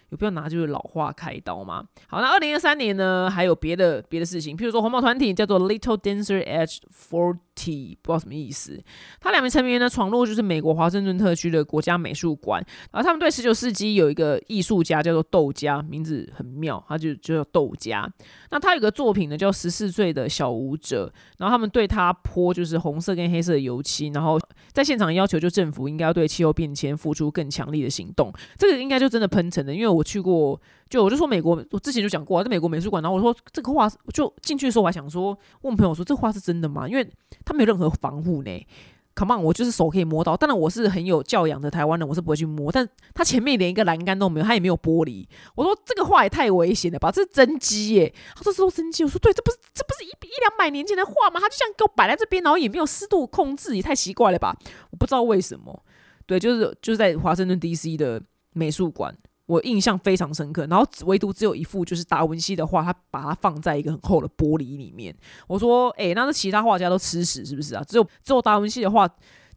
[0.10, 1.86] 有必要拿就是老化开刀吗？
[2.08, 7.38] 好，那二零二三年呢，还有别的别的事情，譬如说环保团体叫做 Little Dancer Edge for。
[7.62, 8.82] T 不知道什么意思。
[9.20, 18.12] 他两名成员呢闯入就是美国华盛顿特区的国家美术馆，然后他们对十九世纪有一个艺术家叫做窦家，名字很妙，他就就叫窦家。
[18.50, 24.40] 那他有个作品呢叫十四岁的小舞者，然后他们对他泼就是红色跟黑色的油漆，然后
[24.74, 28.34] 在现场要求就政府应该要对气候变迁付出更强力的行动。
[28.58, 36.88] 这个应该就真的喷成的，因为我去过，就我就说美国，我之前就讲过在美国美术馆，然后我说这个画就进去的时候我还想说问朋友说这画是真的吗？
[36.88, 37.08] 因为
[37.54, 38.68] 没有任何防护呢
[39.16, 40.38] ，Come on，我就是手可以摸到。
[40.38, 42.72] 当然我是很有教养的台湾人，我是不会去摸。
[42.72, 45.28] 但他前面连一个栏杆都没有，他也没有玻璃。
[45.56, 48.14] 我说这个画也太危险了吧，这是真机耶！
[48.36, 51.40] 他说这是真机，我说对，这不是这不是一一两百年前的画吗？
[51.40, 54.56] 他就这样给我摆在这边，然后也没有湿度控制，也太奇怪了吧？
[54.92, 55.84] 我不知道为什么。
[56.26, 57.98] 对，就是就是在华盛顿 D.C.
[57.98, 58.22] 的
[58.54, 59.16] 美术馆。
[59.52, 65.14] 我印象非常深刻，然后唯独只有一幅就是达文西的画，他把它放在一个很厚的玻璃里面。
[65.46, 67.84] 我说，哎，那是其他画家都吃屎是不是啊？
[67.86, 69.06] 只有只有达文西的画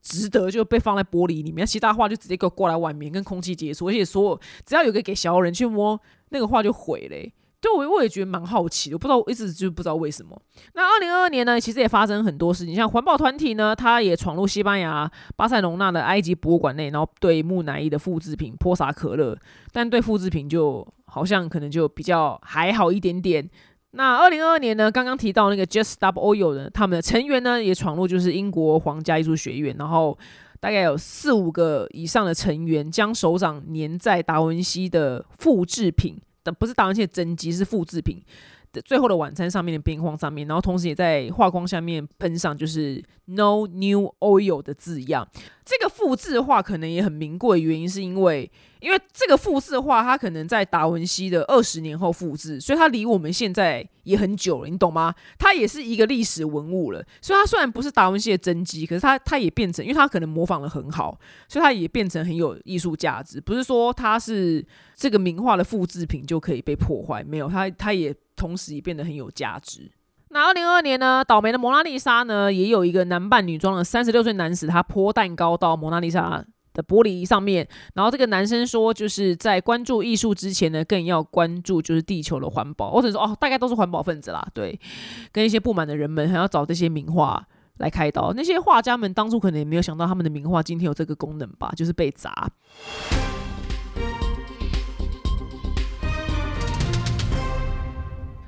[0.02, 7.33] 值得就被放在玻璃里面，其他画就直接给我过来外面跟空气接触，而且说只要有个给小人去摸那个画就毁嘞。
[7.64, 10.38] 对，我我也觉得蛮好奇的，我不知道，我一直就不知道为什么。
[10.74, 19.35] 那二零二二年呢，其实也发生很多事情，像环保团体呢，他也闯入西班牙巴塞隆纳的埃及博物馆内，然后对木乃伊的复制品泼洒可乐，
[19.72, 23.48] 但对复制品就好像可能就比较还好一点点。
[23.92, 30.18] 那二零二二年呢，刚刚提到那个 Just Stop Oil 的他们的成员呢，也闯入就是英国皇家艺术学院，然后。
[30.61, 38.23] 大概有四五个以上的成员，将手掌粘在达文西的复制品的，不是达文西的真迹，是复制品。
[38.85, 45.29] 最后的晚餐上面的边框上面，然后同时也在画框下面喷上就是 No New Oil 的字样。
[45.65, 48.51] 这个复制画可能也很名贵，原因是因为
[48.85, 55.14] 因为这个复制的话它可能在达文西的二十年后复制，所以它离我们现在也很久了，你懂吗？
[55.38, 57.02] 它也是一个历史文物了。
[57.22, 61.18] 所以它虽然不是达文西的真迹，可是它它也变成，因为它可能模仿的很好，
[61.48, 63.40] 所以它也变成很有艺术价值。
[63.40, 64.62] 不是说它是
[64.94, 68.14] 这个名画的复制品就可以被破坏，没有，它它也。
[68.37, 69.92] 同时也变得很有价值。
[70.30, 71.24] 那二零二二年呢？
[71.24, 76.44] 倒霉的蒙娜丽莎呢，也有一个男扮女装的三十六岁男子，他泼蛋糕到蒙娜丽莎
[76.75, 77.66] 的玻璃上面。
[77.94, 82.90] 然后这个男生说，就是在关注艺术之前呢，更要关注就是地球的环保。
[82.90, 84.46] 或者说，哦，大概都是环保分子啦。
[84.52, 84.79] 对，
[85.33, 87.46] 跟一些不满的人们还要找这些名画
[87.79, 88.35] 来开刀。
[88.37, 92.50] 那些画家们当初可能也没有想到，他们的名画今天有这个功能吧，就是被砸。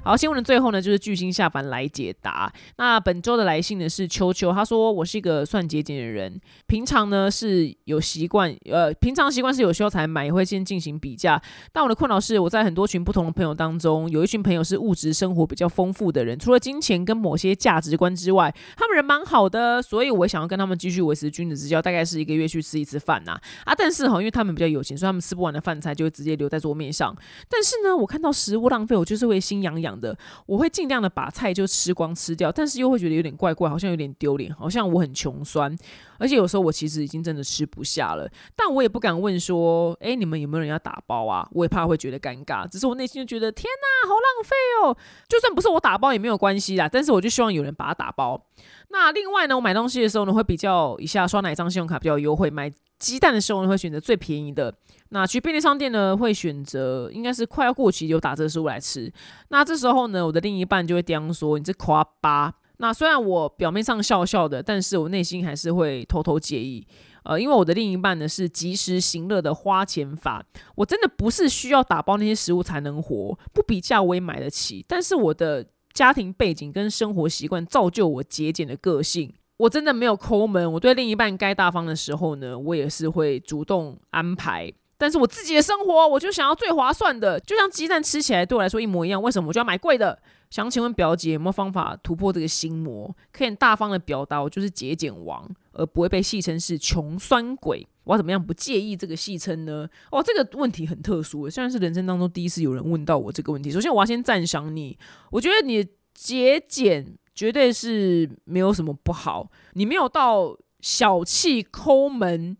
[0.06, 2.52] 好，新闻的最后呢，就是巨星下凡来解答。
[2.76, 11.42] 那本周的来信呢是秋秋，他说我是一个算节俭的人，平常呢是有习惯，呃，平常习惯是有需要才买，也会先进行比价。
[11.72, 23.32] 但我的困扰是，我在很多群不同的朋友当中，有一群朋友是物质生活比较丰富的人，除了金钱跟某些价值观之外，他们人蛮好的，所以我想要跟他们继续维持君子之交，大概是一个月去吃一次饭呐。
[23.64, 27.12] 啊，但是哈，因为他们比较有钱，所以他们吃不完的饭菜就会直接留在桌面上。
[27.48, 29.95] 但是呢，我看到食物浪费，我就是会心痒痒。
[30.00, 30.16] 的
[30.46, 35.76] 我会尽量的把菜就吃光吃掉，但是又会觉得有点怪怪，好像有点丢脸，好像我很穷酸，
[36.18, 41.48] 而且有时候我其实已经真的吃不下了，但我也不敢问说，哎，你们有没有人要打包啊？
[41.52, 44.96] 我也怕会觉得尴尬，只是我内心就觉得天哪，好浪费哦！
[45.28, 48.46] 就算不是我打包也没有关系啦，但是我就希望有人把它打包。
[48.88, 54.72] 那另外呢，我买东西的时候呢，会比较一下刷哪张信用卡比较优惠，买鸡蛋的时候呢，会选择最便宜的。
[55.10, 59.12] 那去便利商店呢，会选择应该是快要过期有打折食物来吃。
[59.48, 66.86] 那这时候呢，我的另一半就会刁说：“你这夸巴。”那虽然我表面上笑笑的，但是我内心还是会偷偷介意。
[67.22, 70.44] 呃，因为我的另一半呢是及时行乐的花钱法，
[70.74, 74.84] 我真的不是需要打包那些食物才能活，不比价我也买得起。
[74.86, 79.32] 但是我的家庭背景跟生活习惯造就我节俭的个性。
[79.56, 84.70] 我真的没有抠门，我对另一半该大方的时候呢，我也是会主动安排。
[84.98, 90.18] 但是我自己的生活，我就想要最划算的，就像鸡蛋吃起来对我来说一模一样，为什么我就要买贵的？
[90.48, 97.86] 想请问表姐有没有方法突破这个心魔，可以大方的表达我就是节俭王，而不会被戏称是穷酸鬼？
[98.04, 99.88] 我要怎么样不介意这个戏称呢？
[100.12, 103.70] 哦，这个问题很特殊，虽然是人生当中第一次有人问到我这个问题。
[103.72, 104.96] 首先，我要先赞赏你，
[105.32, 105.84] 我觉得你
[106.14, 112.56] 节俭绝对是没有什么不好，你没有到小气抠门。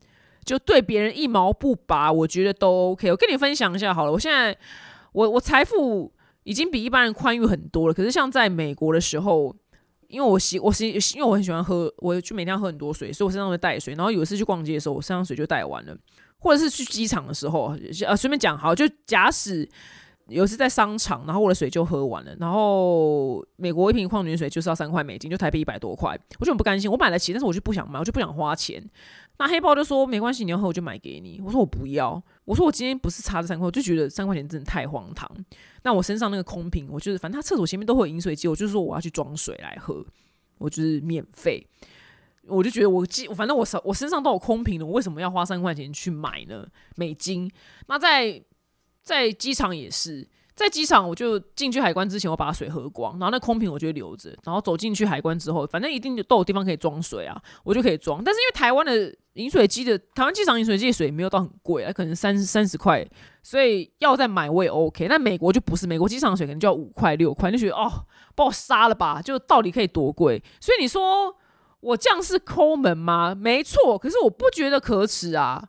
[0.47, 3.11] 就对别人一毛不拔，我觉得都 OK。
[3.11, 4.57] 我跟你分享一下好了，我现在
[5.13, 6.11] 我我财富
[6.45, 7.93] 已经比一般人宽裕很多了。
[7.93, 9.55] 可是像在美国的时候，
[10.07, 13.93] 因为我喜我喜因为我很喜欢喝，我就每天要喝很多水，所以我身上会带水。
[13.95, 15.97] 然后有一次去逛街的时候，我身上水就带完了，
[16.39, 17.77] 或者是去机场的时候，
[18.07, 19.69] 呃，随便讲好，就假使。
[20.29, 22.35] 有时在商场，然后我的水就喝完了。
[22.41, 26.91] 然后美国一瓶矿泉水就是要三块美金，就台币一百多块，我就很不甘心。
[26.91, 28.85] 我买得起，但是我就不想买，我就不想花钱。
[29.39, 31.41] 那黑豹就说没关系，你要喝我就买给你。
[31.45, 35.31] 我说我不要，我说我今天不是差这三块，我就觉得三块钱真的太荒唐。
[35.83, 40.05] 那我身上那个空瓶，我就是反正他厕所前面都会有饮水机，我就说我要去装水来喝，
[40.59, 41.67] 我就是免费。
[42.47, 46.67] 我就觉得我记，反正我手我身上都有空瓶了，我为什么要花三块钱去买呢？
[46.97, 47.51] 美金？
[47.89, 48.43] 那在。
[49.07, 58.25] 在机场也是，在机场我就进去海关之前，我把水喝光，然后那空瓶我就留着，然后走进去海关之后，反正一定都有地方可以装水啊，我就可以装。
[58.25, 63.07] 但是因为台湾的饮水机的台湾机场饮水机的水没有到很贵啊，可能三三十块，
[63.43, 65.07] 所以要再买我也 OK。
[65.09, 67.93] 那美国就不是，美国机场水可能就要五块六块，就觉得哦，
[68.35, 70.43] 把我杀了吧，就到底可以多贵？
[70.59, 71.37] 所以你说
[71.81, 73.35] 我这样是抠门吗？
[73.35, 75.69] 没错，可是我不觉得可耻啊。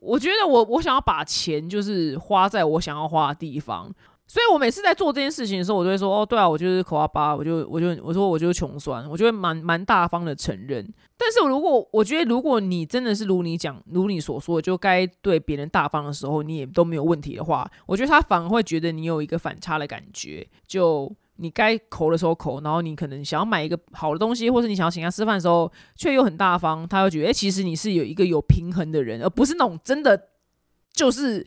[0.00, 3.92] 我觉得我我想要把钱就是花在我想要花的地方，
[4.28, 10.86] 所以我每次在做这件事情的时候，我都会说哦，对啊，我就是口啊巴，我就我就我说我就是穷酸，我就会蛮蛮大方的承认。
[11.16, 21.10] 但是如果我觉得如果你真的是如你讲如你所说，就该对别人大方的时候，你也都没有问题的话，我觉得他反而会觉得你有一个反差的感觉，就。
[21.40, 30.20] 你该抠的时候抠，然后你可能想要买一个好的东西，或者你想要请他吃饭的时候，却又很大方，他会觉得，哎，其实你是有一个有平衡的人，而不是那种真的
[30.92, 31.46] 就是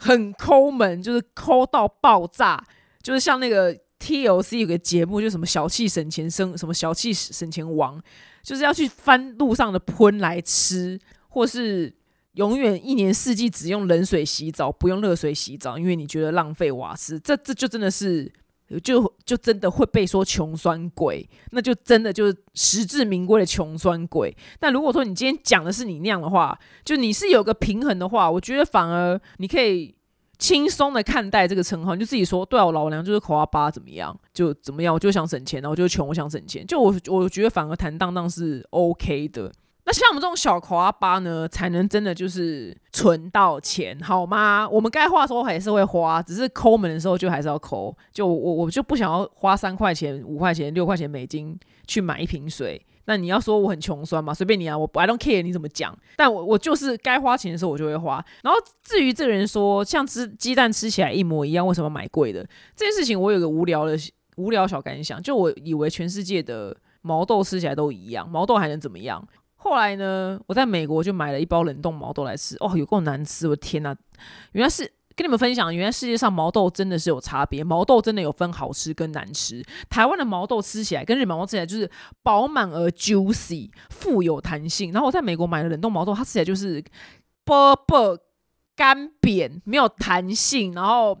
[0.00, 2.64] 很抠门，就是抠到爆炸，
[3.02, 8.02] 就是像那个 TLC 有个节目，就什么小气省钱生，什么小气省钱王，
[8.42, 10.98] 就是要去翻路上的喷来吃，
[11.28, 11.94] 或是
[12.32, 17.20] 永远一年四季只用冷水洗澡，不用热水洗澡，因为你觉得浪费瓦斯。
[17.20, 18.32] 这这就真的是，
[18.78, 24.36] 就就真的会被说穷酸鬼，那就真的就是实至名归的穷酸鬼。
[24.58, 29.94] 但如果说你今天讲的是你那样的话，就你是有个平衡的话，我觉得反而你可以。
[30.40, 39.52] 轻松的看待这个称号，你就自己说，对啊，我老娘就是口阿巴，怎么样就怎么样，我就想省钱，然后就穷，我想省钱，就我我觉得反而坦荡荡是 OK 的。
[39.90, 44.68] 那像我们这种小口花八呢，才能真的就是存到钱，好吗？
[44.68, 47.92] 我们该花的时候还是会花，只是抠门的时候就还是要抠。
[48.12, 52.80] 就我我就不想要花三块钱、五块钱、六块钱美金去买一瓶水。
[53.06, 54.32] 那你要说我很穷酸嘛？
[54.32, 58.24] 随便你啊，我 I don't care 你怎么讲，但我我就是该花钱的时候我就会花。
[58.44, 63.98] 然后至于这个人说像吃鸡蛋吃起来一模一样，为什么买贵的这件事情，我有个无聊的
[64.36, 69.26] 无聊小感想，就我以为全世界的毛豆吃起来都一样，毛豆还能怎么样？
[69.62, 73.46] 后来呢，我在美国就买了一包冷冻毛豆来吃，哦，有够难吃！
[73.46, 73.96] 我的天哪，
[74.52, 74.90] 原来是。
[75.16, 79.62] 跟你们分享，原来世界上毛豆真的是有差别，毛豆真的有分好吃跟难吃。
[79.90, 81.90] 台湾的毛豆吃起来跟日本毛豆吃起来就是
[82.22, 84.92] 饱满而 juicy，富有弹性。
[84.92, 86.82] 然后我在美国买的冷冻毛豆，它吃起来就是
[87.44, 88.16] 啵啵
[88.74, 91.18] 干扁，没有弹性，然后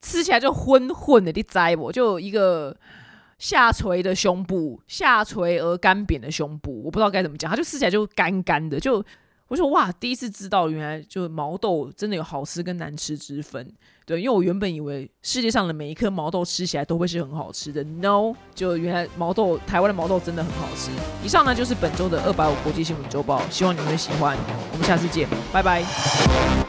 [0.00, 1.92] 吃起来就混混的，你栽我？
[1.92, 2.76] 就一个
[3.38, 9.04] 下垂的胸部，下垂而干扁的胸部，我不知道该怎么讲，它就吃起来就干干的，就。
[9.48, 13.66] 我说哇，第一次知道原来就毛豆真的有好吃跟难吃之分。
[14.04, 17.82] 对，因为我原本以为世界上的每一颗毛豆吃起来都会是很好吃的。
[17.82, 20.90] No，就原来毛豆台湾的毛豆真的很好吃。
[21.24, 24.36] 以上呢就是本周的二百五国际新闻周报，希望你们会喜欢。
[24.70, 26.67] 我们下次见，拜拜。